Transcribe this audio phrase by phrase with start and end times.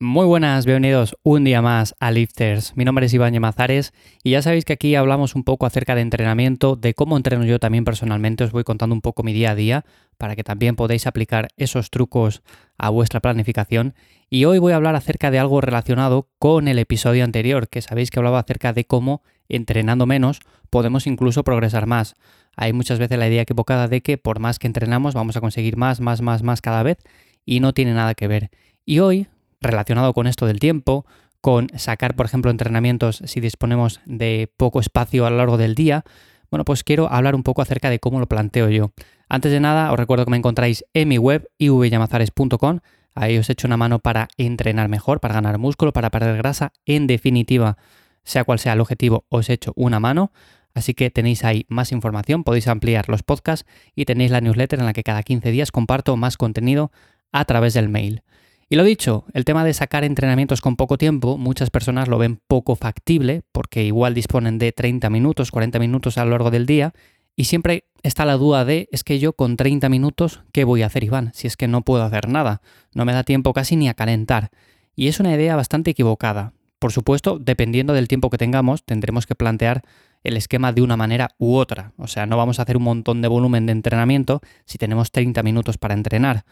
[0.00, 2.76] Muy buenas, bienvenidos un día más a Lifters.
[2.76, 6.00] Mi nombre es Iván Yemazares y ya sabéis que aquí hablamos un poco acerca de
[6.00, 8.42] entrenamiento, de cómo entreno yo también personalmente.
[8.42, 9.84] Os voy contando un poco mi día a día
[10.18, 12.42] para que también podáis aplicar esos trucos
[12.76, 13.94] a vuestra planificación.
[14.28, 18.10] Y hoy voy a hablar acerca de algo relacionado con el episodio anterior, que sabéis
[18.10, 20.40] que hablaba acerca de cómo entrenando menos
[20.70, 22.16] podemos incluso progresar más.
[22.56, 25.76] Hay muchas veces la idea equivocada de que por más que entrenamos vamos a conseguir
[25.76, 26.98] más, más, más, más cada vez
[27.46, 28.50] y no tiene nada que ver.
[28.84, 29.28] Y hoy
[29.64, 31.06] relacionado con esto del tiempo,
[31.40, 36.04] con sacar, por ejemplo, entrenamientos si disponemos de poco espacio a lo largo del día,
[36.50, 38.92] bueno, pues quiero hablar un poco acerca de cómo lo planteo yo.
[39.28, 42.78] Antes de nada, os recuerdo que me encontráis en mi web ivyamazares.com.
[43.14, 46.72] Ahí os echo una mano para entrenar mejor, para ganar músculo, para perder grasa.
[46.86, 47.76] En definitiva,
[48.22, 50.30] sea cual sea el objetivo, os echo una mano.
[50.74, 54.86] Así que tenéis ahí más información, podéis ampliar los podcasts y tenéis la newsletter en
[54.86, 56.90] la que cada 15 días comparto más contenido
[57.32, 58.22] a través del mail.
[58.68, 62.40] Y lo dicho, el tema de sacar entrenamientos con poco tiempo, muchas personas lo ven
[62.46, 66.94] poco factible porque igual disponen de 30 minutos, 40 minutos a lo largo del día
[67.36, 70.86] y siempre está la duda de, es que yo con 30 minutos, ¿qué voy a
[70.86, 71.32] hacer Iván?
[71.34, 72.62] Si es que no puedo hacer nada,
[72.94, 74.50] no me da tiempo casi ni a calentar.
[74.94, 76.52] Y es una idea bastante equivocada.
[76.78, 79.82] Por supuesto, dependiendo del tiempo que tengamos, tendremos que plantear
[80.22, 81.92] el esquema de una manera u otra.
[81.96, 85.42] O sea, no vamos a hacer un montón de volumen de entrenamiento si tenemos 30
[85.42, 86.44] minutos para entrenar.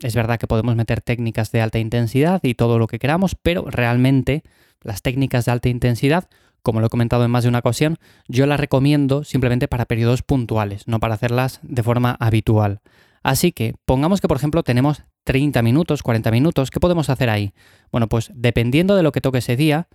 [0.00, 3.64] Es verdad que podemos meter técnicas de alta intensidad y todo lo que queramos, pero
[3.66, 4.42] realmente
[4.82, 6.28] las técnicas de alta intensidad,
[6.62, 10.22] como lo he comentado en más de una ocasión, yo las recomiendo simplemente para periodos
[10.22, 12.80] puntuales, no para hacerlas de forma habitual.
[13.22, 17.52] Así que pongamos que por ejemplo tenemos 30 minutos, 40 minutos, ¿qué podemos hacer ahí?
[17.92, 19.88] Bueno, pues dependiendo de lo que toque ese día,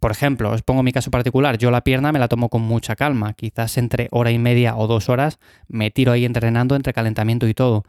[0.00, 2.96] por ejemplo, os pongo mi caso particular, yo la pierna me la tomo con mucha
[2.96, 7.46] calma, quizás entre hora y media o dos horas me tiro ahí entrenando entre calentamiento
[7.46, 7.84] y todo.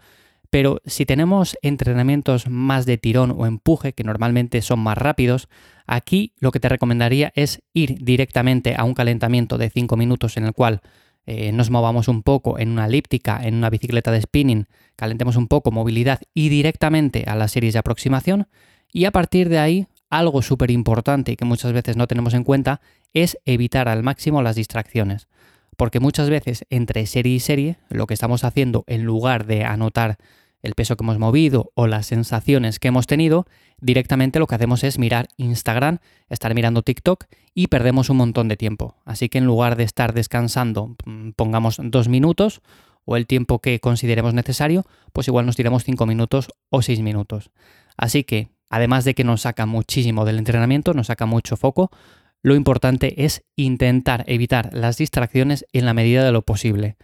[0.53, 5.49] Pero si tenemos entrenamientos más de tirón o empuje, que normalmente son más rápidos,
[5.87, 10.43] aquí lo que te recomendaría es ir directamente a un calentamiento de 5 minutos en
[10.43, 10.81] el cual
[11.25, 15.47] eh, nos movamos un poco en una elíptica, en una bicicleta de spinning, calentemos un
[15.47, 18.47] poco movilidad y directamente a las series de aproximación.
[18.91, 22.43] Y a partir de ahí, algo súper importante y que muchas veces no tenemos en
[22.43, 22.79] cuenta
[23.15, 25.27] es evitar al máximo las distracciones.
[25.77, 30.19] Porque muchas veces entre serie y serie, lo que estamos haciendo en lugar de anotar
[30.63, 33.45] el peso que hemos movido o las sensaciones que hemos tenido,
[33.79, 38.57] directamente lo que hacemos es mirar Instagram, estar mirando TikTok y perdemos un montón de
[38.57, 38.95] tiempo.
[39.05, 42.61] Así que en lugar de estar descansando, mm, pongamos dos minutos
[43.05, 47.51] o el tiempo que consideremos necesario, pues igual nos tiramos cinco minutos o seis minutos.
[47.97, 51.91] Así que, además de que nos saca muchísimo del entrenamiento, nos saca mucho foco,
[52.41, 56.97] lo importante es intentar evitar las distracciones en la medida de lo posible.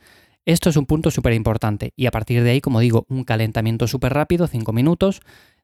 [0.46, 3.88] Esto es un punto súper importante y a partir de ahí, como digo, un calentamiento
[3.88, 5.22] súper rápido, 5 minutos,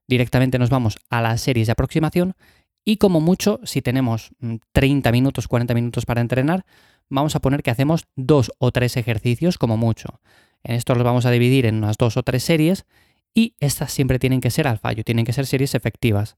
[0.07, 2.35] directamente nos vamos a las series de aproximación
[2.83, 4.29] y como mucho, si tenemos
[4.73, 6.65] 30 mm, minutos, 40 minutos para entrenar,
[7.09, 10.19] vamos a poner que hacemos dos o tres ejercicios como mucho.
[10.63, 12.85] En esto los vamos a dividir en unas dos o tres series
[13.33, 16.37] y estas siempre tienen que ser al fallo, tienen que ser series efectivas.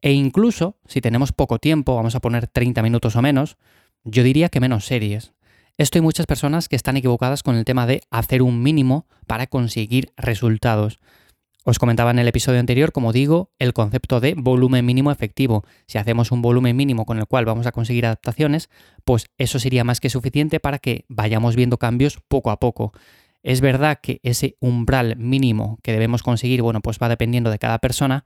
[0.00, 3.56] E incluso si tenemos poco tiempo, vamos a poner 30 minutos o menos,
[4.04, 5.32] yo diría que menos series.
[5.76, 9.46] Esto hay muchas personas que están equivocadas con el tema de hacer un mínimo para
[9.46, 10.98] conseguir resultados.
[11.64, 15.64] Os comentaba en el episodio anterior, como digo, el concepto de volumen mínimo efectivo.
[15.86, 18.70] Si hacemos un volumen mínimo con el cual vamos a conseguir adaptaciones,
[19.04, 22.92] pues eso sería más que suficiente para que vayamos viendo cambios poco a poco.
[23.42, 27.78] Es verdad que ese umbral mínimo que debemos conseguir, bueno, pues va dependiendo de cada
[27.78, 28.24] persona,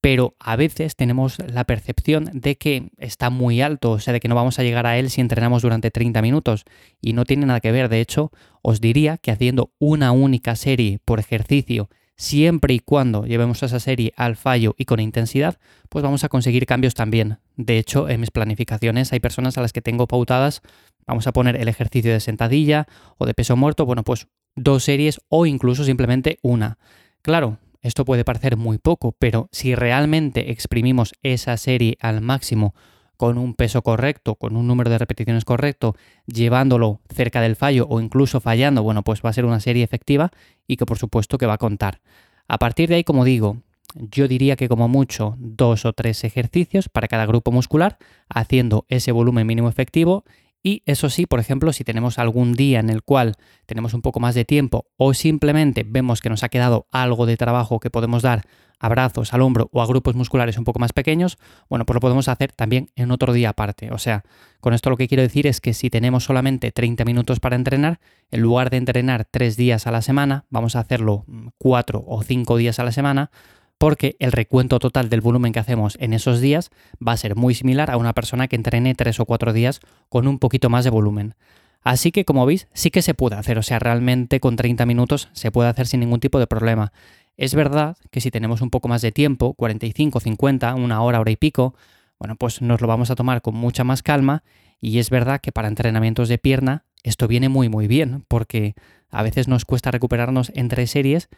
[0.00, 4.28] pero a veces tenemos la percepción de que está muy alto, o sea, de que
[4.28, 6.64] no vamos a llegar a él si entrenamos durante 30 minutos
[7.00, 7.88] y no tiene nada que ver.
[7.88, 8.30] De hecho,
[8.62, 14.12] os diría que haciendo una única serie por ejercicio, siempre y cuando llevemos esa serie
[14.16, 15.58] al fallo y con intensidad,
[15.88, 17.38] pues vamos a conseguir cambios también.
[17.56, 20.62] De hecho, en mis planificaciones hay personas a las que tengo pautadas,
[21.06, 25.20] vamos a poner el ejercicio de sentadilla o de peso muerto, bueno, pues dos series
[25.28, 26.78] o incluso simplemente una.
[27.22, 32.74] Claro, esto puede parecer muy poco, pero si realmente exprimimos esa serie al máximo
[33.16, 35.96] con un peso correcto, con un número de repeticiones correcto,
[36.26, 40.30] llevándolo cerca del fallo o incluso fallando, bueno, pues va a ser una serie efectiva
[40.66, 42.00] y que por supuesto que va a contar.
[42.46, 43.58] A partir de ahí, como digo,
[43.94, 47.98] yo diría que como mucho dos o tres ejercicios para cada grupo muscular,
[48.28, 50.24] haciendo ese volumen mínimo efectivo
[50.62, 53.34] y eso sí, por ejemplo, si tenemos algún día en el cual
[53.66, 57.36] tenemos un poco más de tiempo o simplemente vemos que nos ha quedado algo de
[57.36, 58.42] trabajo que podemos dar
[58.80, 61.38] a brazos, al hombro o a grupos musculares un poco más pequeños,
[61.68, 63.90] bueno, pues lo podemos hacer también en otro día aparte.
[63.90, 64.24] O sea,
[64.60, 67.98] con esto lo que quiero decir es que si tenemos solamente 30 minutos para entrenar,
[68.30, 71.24] en lugar de entrenar 3 días a la semana, vamos a hacerlo
[71.58, 73.30] 4 o 5 días a la semana,
[73.78, 76.70] porque el recuento total del volumen que hacemos en esos días
[77.06, 80.26] va a ser muy similar a una persona que entrene 3 o 4 días con
[80.26, 81.34] un poquito más de volumen.
[81.82, 85.28] Así que como veis, sí que se puede hacer, o sea, realmente con 30 minutos
[85.32, 86.92] se puede hacer sin ningún tipo de problema.
[87.36, 91.30] Es verdad que si tenemos un poco más de tiempo, 45, 50, una hora, hora
[91.30, 91.74] y pico,
[92.18, 94.42] bueno, pues nos lo vamos a tomar con mucha más calma
[94.80, 98.74] y es verdad que para entrenamientos de pierna esto viene muy muy bien porque
[99.10, 101.28] a veces nos cuesta recuperarnos entre series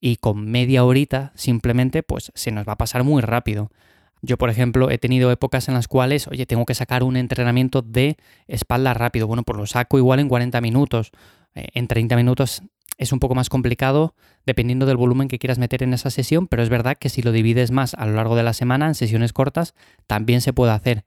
[0.00, 3.70] y con media horita simplemente pues se nos va a pasar muy rápido.
[4.22, 7.82] Yo, por ejemplo, he tenido épocas en las cuales, oye, tengo que sacar un entrenamiento
[7.82, 8.16] de
[8.48, 9.26] espalda rápido.
[9.26, 11.12] Bueno, pues lo saco igual en 40 minutos.
[11.54, 12.62] Eh, en 30 minutos
[12.98, 14.14] es un poco más complicado
[14.46, 17.32] dependiendo del volumen que quieras meter en esa sesión, pero es verdad que si lo
[17.32, 19.74] divides más a lo largo de la semana en sesiones cortas,
[20.06, 21.04] también se puede hacer.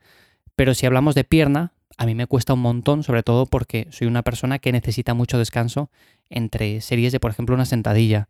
[0.56, 4.08] Pero si hablamos de pierna, a mí me cuesta un montón, sobre todo porque soy
[4.08, 5.90] una persona que necesita mucho descanso
[6.30, 8.28] entre series de, por ejemplo, una sentadilla.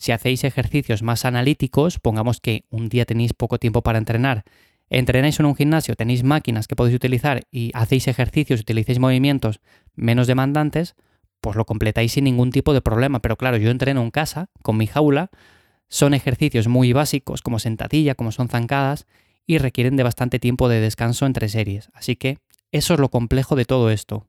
[0.00, 4.44] Si hacéis ejercicios más analíticos, pongamos que un día tenéis poco tiempo para entrenar,
[4.88, 9.60] entrenáis en un gimnasio, tenéis máquinas que podéis utilizar y hacéis ejercicios, utilicéis movimientos
[9.94, 10.96] menos demandantes,
[11.42, 13.20] pues lo completáis sin ningún tipo de problema.
[13.20, 15.28] Pero claro, yo entreno en casa con mi jaula,
[15.90, 19.06] son ejercicios muy básicos como sentadilla, como son zancadas,
[19.46, 21.90] y requieren de bastante tiempo de descanso entre series.
[21.92, 22.38] Así que
[22.72, 24.26] eso es lo complejo de todo esto.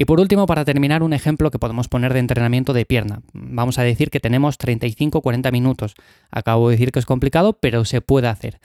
[0.00, 3.20] Y por último, para terminar, un ejemplo que podemos poner de entrenamiento de pierna.
[3.34, 5.92] Vamos a decir que tenemos 35-40 minutos.
[6.30, 8.60] Acabo de decir que es complicado, pero se puede hacer.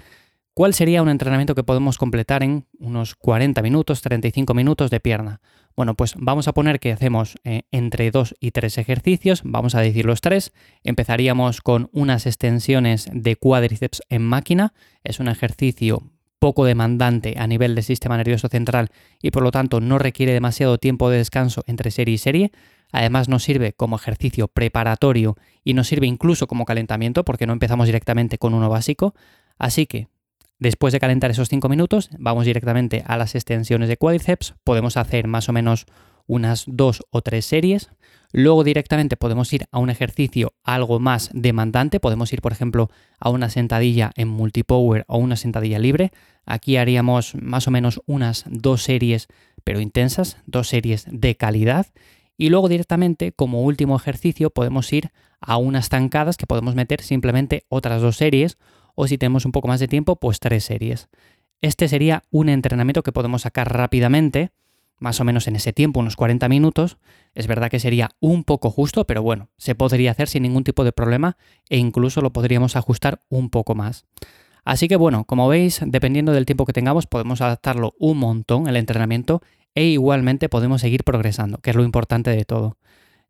[0.53, 5.41] ¿Cuál sería un entrenamiento que podemos completar en unos 40 minutos, 35 minutos de pierna?
[5.75, 9.81] Bueno, pues vamos a poner que hacemos eh, entre 2 y 3 ejercicios, vamos a
[9.81, 10.53] decir los tres.
[10.85, 14.73] Empezaríamos con unas extensiones de cuádriceps en máquina,
[15.03, 16.01] es un ejercicio
[16.39, 18.89] poco demandante a nivel del sistema nervioso central
[19.21, 22.51] y por lo tanto no requiere demasiado tiempo de descanso entre serie y serie.
[22.91, 27.87] Además nos sirve como ejercicio preparatorio y nos sirve incluso como calentamiento porque no empezamos
[27.87, 29.15] directamente con uno básico.
[29.57, 30.07] Así que
[30.57, 34.55] Después de calentar esos 5 minutos, vamos directamente a las extensiones de cuádriceps.
[34.63, 35.85] Podemos hacer más o menos
[36.27, 37.89] unas 2 o 3 series.
[38.31, 41.99] Luego directamente podemos ir a un ejercicio algo más demandante.
[41.99, 42.89] Podemos ir, por ejemplo,
[43.19, 46.11] a una sentadilla en multipower o una sentadilla libre.
[46.45, 49.27] Aquí haríamos más o menos unas dos series,
[49.63, 51.87] pero intensas, dos series de calidad.
[52.37, 57.65] Y luego directamente, como último ejercicio, podemos ir a unas tancadas que podemos meter simplemente
[57.69, 58.57] otras dos series
[58.95, 61.09] o si tenemos un poco más de tiempo, pues tres series.
[61.61, 64.51] Este sería un entrenamiento que podemos sacar rápidamente,
[64.99, 66.97] más o menos en ese tiempo, unos 40 minutos.
[67.33, 70.83] Es verdad que sería un poco justo, pero bueno, se podría hacer sin ningún tipo
[70.83, 71.37] de problema
[71.69, 74.05] e incluso lo podríamos ajustar un poco más.
[74.63, 78.77] Así que bueno, como veis, dependiendo del tiempo que tengamos, podemos adaptarlo un montón el
[78.77, 79.41] entrenamiento
[79.75, 82.77] e igualmente podemos seguir progresando, que es lo importante de todo.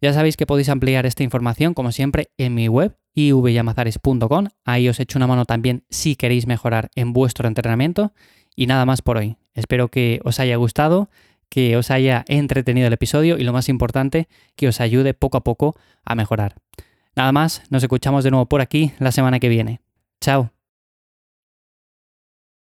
[0.01, 4.47] Ya sabéis que podéis ampliar esta información, como siempre, en mi web ivyamazares.com.
[4.65, 8.13] Ahí os echo una mano también si queréis mejorar en vuestro entrenamiento.
[8.55, 9.37] Y nada más por hoy.
[9.53, 11.09] Espero que os haya gustado,
[11.49, 15.43] que os haya entretenido el episodio y lo más importante, que os ayude poco a
[15.43, 16.55] poco a mejorar.
[17.15, 19.79] Nada más, nos escuchamos de nuevo por aquí la semana que viene.
[20.21, 20.54] Chao.